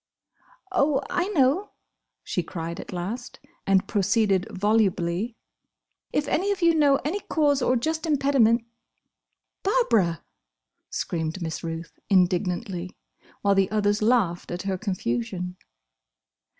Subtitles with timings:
[0.71, 1.03] "Oh!
[1.11, 1.73] I know!"
[2.23, 5.35] she cried at last, and proceeded volubly,
[6.11, 8.65] "'If any of you know of any cause or just impediment—'"
[9.61, 10.23] "Barbara!"
[10.89, 12.97] screamed Miss Ruth, indignantly,
[13.43, 15.55] while the others laughed at her confusion.